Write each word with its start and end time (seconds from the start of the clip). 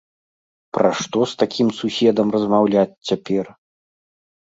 Пра 0.77 0.89
што 1.01 1.19
з 1.33 1.37
такім 1.43 1.67
суседам 1.81 2.27
размаўляць 2.39 2.91
цяпер? 3.07 3.57